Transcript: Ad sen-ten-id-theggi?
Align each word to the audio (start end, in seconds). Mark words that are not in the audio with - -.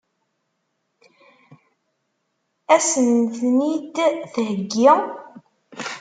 Ad 2.73 2.81
sen-ten-id-theggi? 2.89 4.91